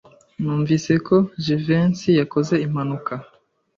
Numvise 0.41 0.93
ko 1.07 1.15
Jivency 1.43 2.09
yakoze 2.19 2.53
impanuka. 2.65 3.13